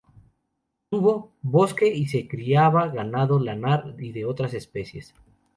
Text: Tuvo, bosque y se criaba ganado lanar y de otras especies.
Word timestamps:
Tuvo, 0.89 1.31
bosque 1.43 1.85
y 1.85 2.07
se 2.07 2.27
criaba 2.27 2.87
ganado 2.87 3.37
lanar 3.39 3.93
y 3.99 4.11
de 4.13 4.25
otras 4.25 4.55
especies. 4.55 5.13